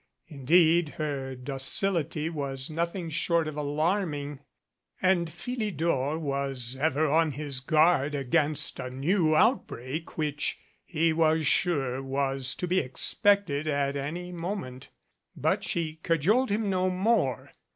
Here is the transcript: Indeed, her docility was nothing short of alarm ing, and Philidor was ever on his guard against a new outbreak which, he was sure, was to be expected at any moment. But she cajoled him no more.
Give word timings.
Indeed, 0.25 0.89
her 0.97 1.35
docility 1.35 2.27
was 2.27 2.71
nothing 2.71 3.11
short 3.11 3.47
of 3.47 3.55
alarm 3.55 4.15
ing, 4.15 4.39
and 4.99 5.29
Philidor 5.31 6.17
was 6.17 6.75
ever 6.75 7.05
on 7.05 7.33
his 7.33 7.59
guard 7.59 8.15
against 8.15 8.79
a 8.79 8.89
new 8.89 9.35
outbreak 9.35 10.17
which, 10.17 10.57
he 10.83 11.13
was 11.13 11.45
sure, 11.45 12.01
was 12.01 12.55
to 12.55 12.67
be 12.67 12.79
expected 12.79 13.67
at 13.67 13.95
any 13.95 14.31
moment. 14.31 14.89
But 15.35 15.63
she 15.63 15.99
cajoled 16.01 16.49
him 16.49 16.67
no 16.67 16.89
more. 16.89 17.51